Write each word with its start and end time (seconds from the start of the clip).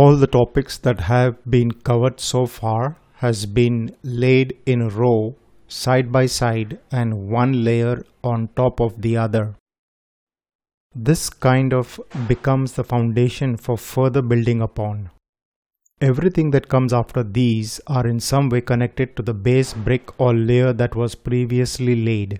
All 0.00 0.16
the 0.16 0.26
topics 0.26 0.76
that 0.76 1.00
have 1.00 1.36
been 1.48 1.70
covered 1.72 2.20
so 2.20 2.44
far 2.44 2.98
has 3.20 3.46
been 3.46 3.96
laid 4.02 4.54
in 4.66 4.82
a 4.82 4.90
row 4.90 5.36
side 5.68 6.12
by 6.12 6.26
side 6.26 6.78
and 6.90 7.30
one 7.30 7.64
layer 7.64 8.04
on 8.22 8.48
top 8.56 8.78
of 8.78 9.00
the 9.00 9.16
other. 9.16 9.54
This 10.94 11.30
kind 11.30 11.72
of 11.72 11.98
becomes 12.28 12.74
the 12.74 12.84
foundation 12.84 13.56
for 13.56 13.78
further 13.78 14.20
building 14.20 14.60
upon. 14.60 15.08
Everything 16.02 16.50
that 16.50 16.68
comes 16.68 16.92
after 16.92 17.22
these 17.22 17.80
are 17.86 18.06
in 18.06 18.20
some 18.20 18.50
way 18.50 18.60
connected 18.60 19.16
to 19.16 19.22
the 19.22 19.32
base 19.32 19.72
brick 19.72 20.20
or 20.20 20.34
layer 20.34 20.74
that 20.74 20.94
was 20.94 21.14
previously 21.14 21.96
laid. 22.04 22.38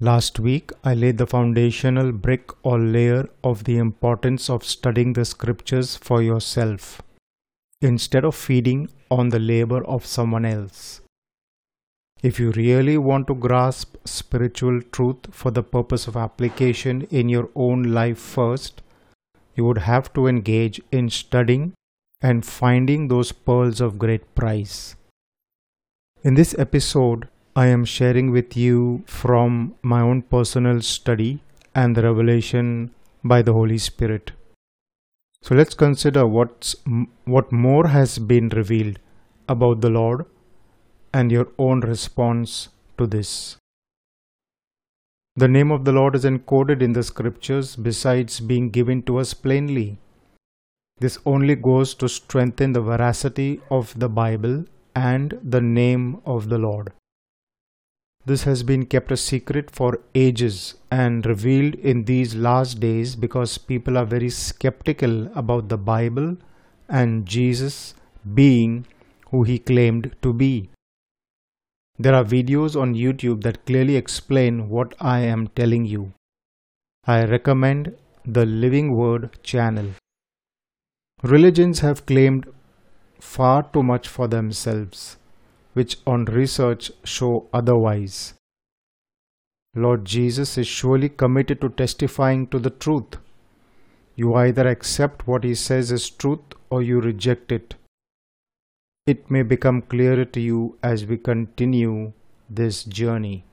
Last 0.00 0.38
week, 0.38 0.70
I 0.84 0.94
laid 0.94 1.18
the 1.18 1.26
foundational 1.26 2.12
brick 2.12 2.52
or 2.64 2.78
layer 2.78 3.28
of 3.42 3.64
the 3.64 3.78
importance 3.78 4.48
of 4.48 4.62
studying 4.62 5.14
the 5.14 5.24
scriptures 5.24 5.96
for 5.96 6.22
yourself 6.22 7.02
instead 7.80 8.24
of 8.24 8.36
feeding 8.36 8.88
on 9.10 9.30
the 9.30 9.40
labor 9.40 9.84
of 9.84 10.06
someone 10.06 10.44
else. 10.44 11.00
If 12.22 12.38
you 12.38 12.52
really 12.52 12.96
want 12.96 13.26
to 13.26 13.34
grasp 13.34 13.96
spiritual 14.04 14.82
truth 14.82 15.32
for 15.32 15.50
the 15.50 15.64
purpose 15.64 16.06
of 16.06 16.16
application 16.16 17.02
in 17.10 17.28
your 17.28 17.50
own 17.56 17.82
life 17.82 18.18
first, 18.18 18.82
you 19.56 19.64
would 19.64 19.78
have 19.78 20.12
to 20.12 20.28
engage 20.28 20.80
in 20.92 21.10
studying 21.10 21.72
and 22.20 22.46
finding 22.46 23.08
those 23.08 23.32
pearls 23.32 23.80
of 23.80 23.98
great 23.98 24.32
price. 24.36 24.94
In 26.22 26.34
this 26.34 26.56
episode, 26.56 27.28
I 27.60 27.66
am 27.66 27.84
sharing 27.84 28.30
with 28.30 28.56
you 28.56 29.02
from 29.06 29.74
my 29.82 30.00
own 30.00 30.22
personal 30.22 30.80
study 30.80 31.42
and 31.74 31.96
the 31.96 32.02
revelation 32.02 32.92
by 33.24 33.42
the 33.42 33.52
Holy 33.52 33.78
Spirit. 33.78 34.30
So 35.42 35.56
let's 35.56 35.74
consider 35.74 36.24
what's, 36.24 36.76
what 37.24 37.50
more 37.50 37.88
has 37.88 38.20
been 38.20 38.48
revealed 38.50 39.00
about 39.48 39.80
the 39.80 39.90
Lord 39.90 40.26
and 41.12 41.32
your 41.32 41.48
own 41.58 41.80
response 41.80 42.68
to 42.96 43.08
this. 43.08 43.56
The 45.34 45.48
name 45.48 45.72
of 45.72 45.84
the 45.84 45.90
Lord 45.90 46.14
is 46.14 46.24
encoded 46.24 46.80
in 46.80 46.92
the 46.92 47.02
scriptures 47.02 47.74
besides 47.74 48.38
being 48.38 48.70
given 48.70 49.02
to 49.02 49.18
us 49.18 49.34
plainly. 49.34 49.98
This 51.00 51.18
only 51.26 51.56
goes 51.56 51.92
to 51.96 52.08
strengthen 52.08 52.72
the 52.72 52.82
veracity 52.82 53.60
of 53.68 53.98
the 53.98 54.08
Bible 54.08 54.64
and 54.94 55.36
the 55.42 55.60
name 55.60 56.20
of 56.24 56.50
the 56.50 56.58
Lord. 56.58 56.92
This 58.28 58.42
has 58.42 58.62
been 58.62 58.84
kept 58.84 59.10
a 59.10 59.16
secret 59.16 59.70
for 59.70 60.00
ages 60.14 60.74
and 60.90 61.24
revealed 61.24 61.76
in 61.76 62.04
these 62.04 62.34
last 62.34 62.78
days 62.78 63.16
because 63.16 63.56
people 63.56 63.96
are 63.96 64.04
very 64.04 64.28
skeptical 64.28 65.28
about 65.34 65.70
the 65.70 65.78
Bible 65.78 66.36
and 66.90 67.24
Jesus 67.24 67.94
being 68.34 68.86
who 69.30 69.44
he 69.44 69.58
claimed 69.58 70.14
to 70.20 70.34
be. 70.34 70.68
There 71.98 72.14
are 72.14 72.22
videos 72.22 72.78
on 72.78 72.94
YouTube 72.94 73.44
that 73.44 73.64
clearly 73.64 73.96
explain 73.96 74.68
what 74.68 74.94
I 75.00 75.20
am 75.20 75.46
telling 75.48 75.86
you. 75.86 76.12
I 77.06 77.24
recommend 77.24 77.96
the 78.26 78.44
Living 78.44 78.94
Word 78.94 79.42
channel. 79.42 79.92
Religions 81.22 81.80
have 81.80 82.04
claimed 82.04 82.46
far 83.18 83.62
too 83.62 83.82
much 83.82 84.06
for 84.06 84.28
themselves 84.28 85.17
which 85.78 85.96
on 86.12 86.24
research 86.36 86.90
show 87.04 87.32
otherwise. 87.52 88.34
Lord 89.86 90.04
Jesus 90.04 90.58
is 90.58 90.66
surely 90.66 91.08
committed 91.08 91.60
to 91.60 91.68
testifying 91.80 92.46
to 92.48 92.58
the 92.58 92.70
truth. 92.86 93.18
You 94.16 94.34
either 94.34 94.66
accept 94.66 95.26
what 95.28 95.44
he 95.44 95.54
says 95.54 95.92
is 95.92 96.08
truth 96.10 96.56
or 96.68 96.82
you 96.82 97.00
reject 97.00 97.52
it. 97.52 97.76
It 99.06 99.30
may 99.30 99.42
become 99.42 99.82
clearer 99.82 100.24
to 100.24 100.40
you 100.40 100.76
as 100.82 101.06
we 101.06 101.16
continue 101.16 102.12
this 102.50 102.82
journey. 102.84 103.44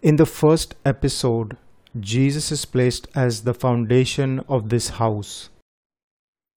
In 0.00 0.16
the 0.16 0.26
first 0.26 0.74
episode, 0.84 1.56
Jesus 2.00 2.50
is 2.50 2.64
placed 2.64 3.06
as 3.14 3.42
the 3.42 3.54
foundation 3.54 4.40
of 4.48 4.70
this 4.70 4.88
house. 5.02 5.50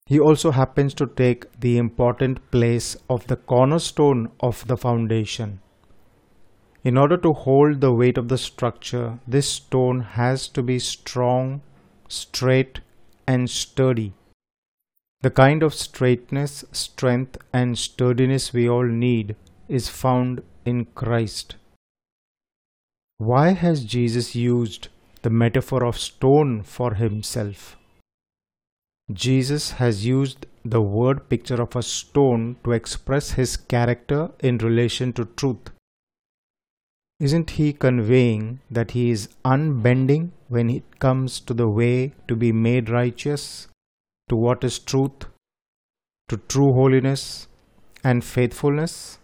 He 0.10 0.20
also 0.20 0.50
happens 0.50 0.96
to 0.96 1.06
take 1.06 1.46
the 1.60 1.78
important 1.78 2.50
place 2.50 2.98
of 3.12 3.28
the 3.28 3.36
cornerstone 3.36 4.32
of 4.40 4.66
the 4.66 4.76
foundation. 4.76 5.60
In 6.84 6.98
order 6.98 7.16
to 7.18 7.34
hold 7.34 7.80
the 7.80 7.94
weight 7.94 8.18
of 8.18 8.28
the 8.28 8.40
structure, 8.40 9.20
this 9.28 9.48
stone 9.48 10.00
has 10.00 10.48
to 10.48 10.64
be 10.64 10.80
strong, 10.80 11.62
straight, 12.08 12.80
and 13.28 13.52
sturdy. 13.52 14.14
The 15.22 15.30
kind 15.30 15.62
of 15.62 15.76
straightness, 15.76 16.66
strength, 16.72 17.38
and 17.54 17.78
sturdiness 17.78 18.52
we 18.52 18.68
all 18.68 18.88
need 18.88 19.36
is 19.68 19.90
found 19.90 20.42
in 20.66 20.86
Christ. 20.86 21.56
Why 23.20 23.50
has 23.52 23.86
Jesus 23.86 24.34
used 24.34 24.88
the 25.22 25.30
metaphor 25.30 25.86
of 25.86 26.00
stone 26.00 26.64
for 26.64 26.96
himself? 26.96 27.76
Jesus 29.12 29.72
has 29.72 30.06
used 30.06 30.46
the 30.64 30.82
word 30.82 31.30
picture 31.30 31.60
of 31.60 31.76
a 31.76 31.82
stone 31.82 32.58
to 32.64 32.74
express 32.74 33.32
his 33.32 33.58
character 33.58 34.30
in 34.40 34.60
relation 34.60 35.14
to 35.14 35.26
truth. 35.26 35.72
Isn't 37.20 37.50
he 37.52 37.74
conveying 37.74 38.60
that 38.70 38.92
he 38.92 39.10
is 39.10 39.30
unbending 39.44 40.32
when 40.48 40.70
it 40.70 41.00
comes 41.00 41.40
to 41.42 41.56
the 41.56 41.68
way 41.68 42.14
to 42.28 42.36
be 42.36 42.52
made 42.52 42.90
righteous, 42.90 43.68
to 44.30 44.36
what 44.36 44.64
is 44.64 44.78
truth, 44.78 45.26
to 46.28 46.38
true 46.38 46.72
holiness 46.74 47.48
and 48.04 48.24
faithfulness? 48.24 49.18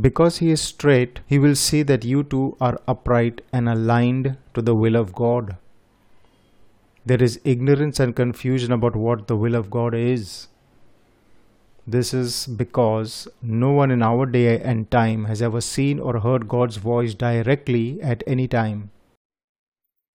Because 0.00 0.38
he 0.38 0.52
is 0.52 0.60
straight, 0.60 1.20
he 1.26 1.38
will 1.38 1.56
see 1.56 1.82
that 1.82 2.04
you 2.04 2.22
too 2.22 2.56
are 2.60 2.80
upright 2.86 3.40
and 3.52 3.68
aligned 3.68 4.36
to 4.54 4.62
the 4.62 4.74
will 4.74 4.94
of 4.94 5.12
God 5.12 5.56
there 7.04 7.22
is 7.22 7.40
ignorance 7.44 7.98
and 7.98 8.14
confusion 8.14 8.72
about 8.72 8.94
what 8.94 9.26
the 9.26 9.36
will 9.36 9.54
of 9.54 9.70
God 9.70 9.94
is. 9.94 10.48
This 11.86 12.14
is 12.14 12.46
because 12.46 13.26
no 13.42 13.72
one 13.72 13.90
in 13.90 14.02
our 14.02 14.24
day 14.24 14.60
and 14.60 14.88
time 14.88 15.24
has 15.24 15.42
ever 15.42 15.60
seen 15.60 15.98
or 15.98 16.20
heard 16.20 16.46
God's 16.46 16.76
voice 16.76 17.14
directly 17.14 18.00
at 18.00 18.22
any 18.26 18.46
time. 18.46 18.90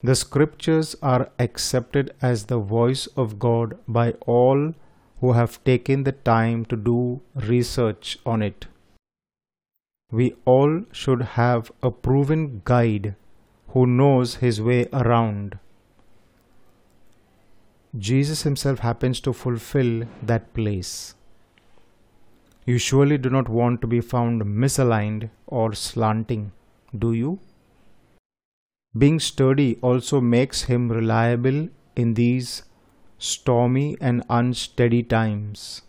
The 0.02 0.16
scriptures 0.16 0.96
are 1.02 1.30
accepted 1.40 2.14
as 2.22 2.46
the 2.46 2.60
voice 2.60 3.08
of 3.18 3.38
God 3.40 3.78
by 3.88 4.12
all 4.26 4.74
who 5.20 5.34
have 5.34 5.62
taken 5.66 6.04
the 6.04 6.12
time 6.14 6.64
to 6.66 6.78
do 6.78 7.22
research 7.36 8.18
on 8.26 8.42
it. 8.42 8.68
We 10.12 10.36
all 10.46 10.84
should 10.94 11.22
have 11.22 11.72
a 11.84 11.92
proven 11.92 12.62
guide 12.64 13.16
who 13.70 13.86
knows 13.86 14.36
his 14.36 14.62
way 14.62 14.88
around. 14.94 15.60
Jesus 17.98 18.44
himself 18.44 18.80
happens 18.80 19.20
to 19.22 19.34
fulfill 19.34 20.06
that 20.22 20.54
place. 20.54 21.16
You 22.66 22.78
surely 22.78 23.18
do 23.18 23.30
not 23.30 23.50
want 23.50 23.82
to 23.82 23.88
be 23.88 24.02
found 24.02 24.44
misaligned 24.44 25.30
or 25.48 25.74
slanting, 25.74 26.52
do 26.98 27.14
you? 27.14 27.40
Being 28.98 29.20
sturdy 29.20 29.78
also 29.82 30.20
makes 30.20 30.64
him 30.64 30.92
reliable 30.92 31.70
in 31.96 32.14
these 32.16 32.64
stormy 33.18 33.98
and 34.02 34.24
unsteady 34.30 35.02
times. 35.02 35.82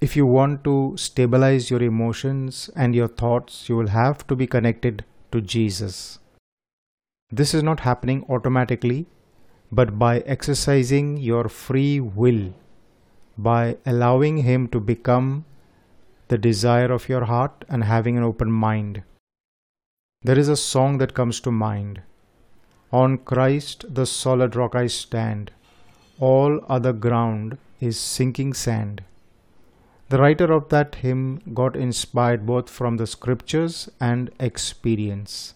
If 0.00 0.16
you 0.16 0.26
want 0.26 0.64
to 0.64 0.94
stabilize 0.96 1.70
your 1.70 1.82
emotions 1.82 2.70
and 2.74 2.94
your 2.94 3.08
thoughts, 3.08 3.68
you 3.68 3.76
will 3.76 3.88
have 3.88 4.26
to 4.26 4.36
be 4.36 4.46
connected 4.46 5.04
to 5.32 5.40
Jesus. 5.40 6.18
This 7.30 7.54
is 7.54 7.62
not 7.62 7.80
happening 7.80 8.24
automatically 8.28 9.06
but 9.70 9.98
by 9.98 10.20
exercising 10.20 11.16
your 11.16 11.48
free 11.48 12.00
will, 12.00 12.54
by 13.36 13.76
allowing 13.84 14.38
Him 14.38 14.68
to 14.68 14.80
become 14.80 15.44
the 16.28 16.38
desire 16.38 16.92
of 16.92 17.08
your 17.08 17.24
heart 17.24 17.64
and 17.68 17.84
having 17.84 18.16
an 18.16 18.24
open 18.24 18.50
mind. 18.50 19.02
There 20.22 20.38
is 20.38 20.48
a 20.48 20.56
song 20.56 20.98
that 20.98 21.14
comes 21.14 21.40
to 21.40 21.50
mind 21.50 22.02
On 22.92 23.18
Christ, 23.18 23.84
the 23.94 24.06
solid 24.06 24.56
rock 24.56 24.74
I 24.74 24.86
stand, 24.86 25.50
all 26.20 26.60
other 26.68 26.92
ground 26.92 27.58
is 27.80 27.98
sinking 27.98 28.54
sand. 28.54 29.02
The 30.08 30.18
writer 30.18 30.52
of 30.52 30.68
that 30.68 30.96
hymn 30.96 31.42
got 31.52 31.76
inspired 31.76 32.46
both 32.46 32.70
from 32.70 32.96
the 32.96 33.06
scriptures 33.08 33.88
and 34.00 34.30
experience. 34.38 35.54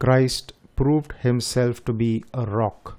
Christ 0.00 0.54
proved 0.76 1.12
himself 1.20 1.84
to 1.84 1.92
be 1.92 2.24
a 2.32 2.46
rock 2.46 2.98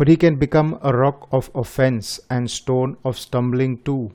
but 0.00 0.08
he 0.08 0.16
can 0.16 0.36
become 0.36 0.78
a 0.80 0.96
rock 0.96 1.28
of 1.30 1.50
offense 1.54 2.18
and 2.30 2.50
stone 2.50 2.96
of 3.04 3.18
stumbling 3.18 3.76
too. 3.82 4.10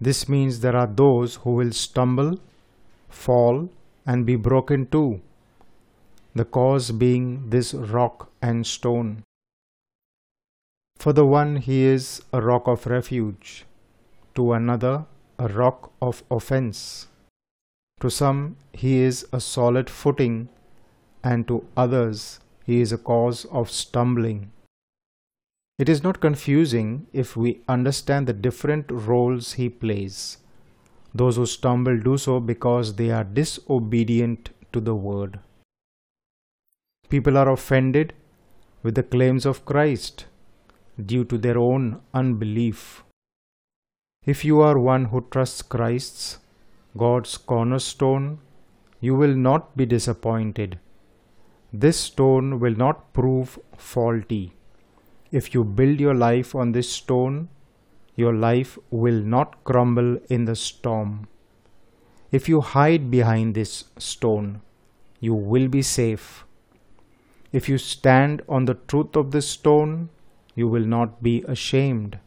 This 0.00 0.30
means 0.30 0.60
there 0.60 0.74
are 0.74 0.86
those 0.86 1.34
who 1.34 1.56
will 1.56 1.72
stumble, 1.72 2.38
fall, 3.10 3.68
and 4.06 4.24
be 4.24 4.34
broken 4.34 4.86
too, 4.86 5.20
the 6.34 6.46
cause 6.46 6.90
being 6.90 7.50
this 7.50 7.74
rock 7.74 8.30
and 8.40 8.66
stone. 8.66 9.22
For 10.96 11.12
the 11.12 11.26
one, 11.26 11.56
he 11.56 11.82
is 11.82 12.22
a 12.32 12.40
rock 12.40 12.66
of 12.66 12.86
refuge, 12.86 13.66
to 14.36 14.54
another, 14.54 15.04
a 15.38 15.48
rock 15.48 15.92
of 16.00 16.22
offense. 16.30 17.08
To 18.00 18.08
some, 18.08 18.56
he 18.72 19.00
is 19.00 19.26
a 19.34 19.40
solid 19.40 19.90
footing, 19.90 20.48
and 21.22 21.46
to 21.48 21.62
others, 21.76 22.40
he 22.64 22.80
is 22.80 22.90
a 22.90 22.96
cause 22.96 23.44
of 23.52 23.70
stumbling. 23.70 24.50
It 25.78 25.88
is 25.88 26.02
not 26.02 26.20
confusing 26.20 27.06
if 27.12 27.36
we 27.36 27.62
understand 27.68 28.26
the 28.26 28.32
different 28.32 28.90
roles 28.90 29.54
he 29.54 29.68
plays. 29.68 30.38
Those 31.14 31.36
who 31.36 31.46
stumble 31.46 31.98
do 31.98 32.16
so 32.16 32.40
because 32.40 32.96
they 32.96 33.10
are 33.10 33.24
disobedient 33.24 34.50
to 34.72 34.80
the 34.80 34.94
word. 34.94 35.40
People 37.08 37.36
are 37.36 37.50
offended 37.50 38.12
with 38.82 38.94
the 38.94 39.02
claims 39.02 39.44
of 39.44 39.64
Christ 39.64 40.26
due 41.04 41.24
to 41.24 41.38
their 41.38 41.58
own 41.58 42.00
unbelief. 42.14 43.02
If 44.24 44.44
you 44.44 44.60
are 44.60 44.78
one 44.78 45.06
who 45.06 45.26
trusts 45.30 45.62
Christ's, 45.62 46.38
God's 46.96 47.36
cornerstone, 47.36 48.38
you 49.00 49.14
will 49.14 49.34
not 49.34 49.76
be 49.76 49.84
disappointed. 49.84 50.78
This 51.72 51.98
stone 51.98 52.60
will 52.60 52.76
not 52.76 53.12
prove 53.12 53.58
faulty. 53.76 54.52
If 55.32 55.54
you 55.54 55.64
build 55.64 55.98
your 55.98 56.14
life 56.14 56.54
on 56.54 56.72
this 56.72 56.92
stone, 56.92 57.48
your 58.14 58.34
life 58.34 58.78
will 58.90 59.20
not 59.20 59.64
crumble 59.64 60.18
in 60.28 60.44
the 60.44 60.54
storm. 60.54 61.26
If 62.30 62.50
you 62.50 62.60
hide 62.60 63.10
behind 63.10 63.54
this 63.54 63.84
stone, 63.98 64.60
you 65.20 65.34
will 65.34 65.68
be 65.68 65.80
safe. 65.80 66.44
If 67.50 67.66
you 67.68 67.78
stand 67.78 68.42
on 68.46 68.66
the 68.66 68.74
truth 68.74 69.16
of 69.16 69.30
this 69.30 69.48
stone, 69.48 70.10
you 70.54 70.68
will 70.68 70.84
not 70.84 71.22
be 71.22 71.42
ashamed. 71.48 72.18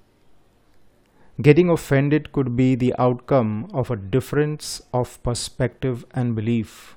Getting 1.41 1.69
offended 1.69 2.31
could 2.31 2.55
be 2.55 2.73
the 2.73 2.95
outcome 2.97 3.67
of 3.71 3.91
a 3.91 3.95
difference 3.95 4.81
of 4.93 5.21
perspective 5.21 6.05
and 6.11 6.35
belief. 6.35 6.95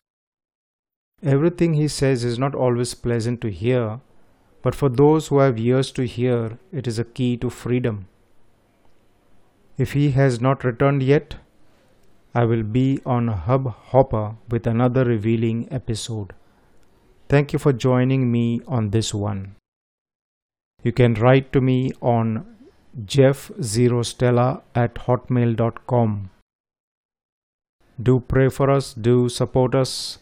Everything 1.23 1.75
he 1.75 1.89
says 1.89 2.25
is 2.25 2.39
not 2.39 2.55
always 2.55 2.95
pleasant 2.95 3.41
to 3.41 3.51
hear, 3.51 4.01
but 4.63 4.75
for 4.75 4.89
those 4.89 5.29
who 5.29 5.39
have 5.39 5.59
ears 5.59 5.91
to 5.93 6.07
hear, 6.07 6.59
it 6.73 6.87
is 6.87 6.99
a 6.99 7.05
key 7.05 7.37
to 7.37 7.51
freedom. 7.51 8.09
If 9.77 9.93
he 9.93 10.11
has 10.11 10.41
not 10.41 10.65
returned 10.65 11.03
yet, 11.03 11.37
I 12.35 12.45
will 12.45 12.63
be 12.63 13.01
on 13.07 13.29
Hub 13.29 13.73
Hopper 13.93 14.37
with 14.51 14.67
another 14.67 15.05
revealing 15.05 15.69
episode. 15.71 16.35
Thank 17.29 17.53
you 17.53 17.59
for 17.59 17.73
joining 17.73 18.33
me 18.33 18.61
on 18.67 18.91
this 18.91 19.15
one. 19.15 19.55
You 20.83 20.93
can 20.93 21.15
write 21.15 21.53
to 21.53 21.61
me 21.61 21.93
on 22.01 22.45
jeff0stella 23.05 24.63
at 24.75 24.95
hotmail.com. 24.95 26.31
Do 28.01 28.21
pray 28.21 28.49
for 28.49 28.71
us, 28.71 28.95
do 28.95 29.29
support 29.29 29.75
us, 29.75 30.19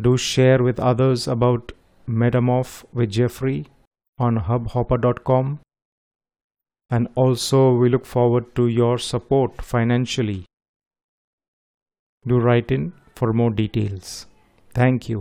do 0.00 0.16
share 0.16 0.62
with 0.62 0.78
others 0.78 1.26
about 1.26 1.72
Metamorph 2.08 2.84
with 2.92 3.10
Jeffrey 3.10 3.66
on 4.18 4.40
hubhopper.com. 4.40 5.60
And 6.90 7.08
also, 7.14 7.74
we 7.74 7.88
look 7.88 8.06
forward 8.06 8.54
to 8.56 8.68
your 8.68 8.98
support 8.98 9.62
financially. 9.62 10.44
Do 12.26 12.38
write 12.38 12.70
in 12.70 12.92
for 13.14 13.32
more 13.32 13.50
details. 13.50 14.26
Thank 14.72 15.08
you. 15.08 15.14